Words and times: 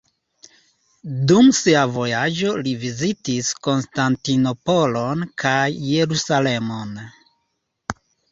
Dum 1.31 1.49
sia 1.57 1.81
vojaĝo 1.97 2.53
li 2.67 2.71
vizitis 2.85 3.51
Konstantinopolon 3.69 5.23
kaj 5.45 5.61
Jerusalemon. 5.93 6.97